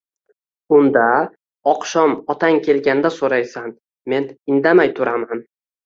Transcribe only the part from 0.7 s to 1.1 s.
Unda